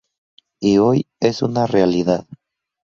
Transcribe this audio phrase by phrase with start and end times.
[0.59, 2.25] Y hoy es una realidad.